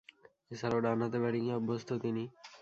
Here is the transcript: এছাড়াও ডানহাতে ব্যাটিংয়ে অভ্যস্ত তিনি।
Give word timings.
এছাড়াও 0.51 0.83
ডানহাতে 0.85 1.17
ব্যাটিংয়ে 1.23 1.57
অভ্যস্ত 1.59 1.89
তিনি। 2.03 2.23